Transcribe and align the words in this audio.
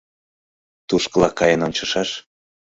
Тушкыла 0.87 1.29
каен 1.37 1.61
ончышаш. 1.67 2.09